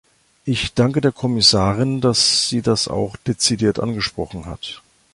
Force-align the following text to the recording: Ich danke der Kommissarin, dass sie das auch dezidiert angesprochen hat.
Ich 0.45 0.73
danke 0.73 0.99
der 0.99 1.11
Kommissarin, 1.11 2.01
dass 2.01 2.49
sie 2.49 2.63
das 2.63 2.87
auch 2.87 3.15
dezidiert 3.17 3.79
angesprochen 3.79 4.47
hat. 4.47 4.81